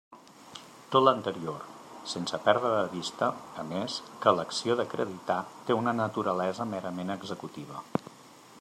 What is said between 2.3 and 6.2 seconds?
perdre de vista, a més, que l'acció d'acreditar té una